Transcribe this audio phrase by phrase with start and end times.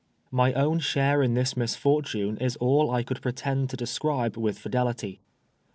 [0.31, 5.21] My own share in this misfortune is all I could pretend to describe with fidelity.